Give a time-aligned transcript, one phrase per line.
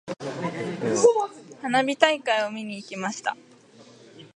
[1.61, 3.37] 花火大会を見に行きました。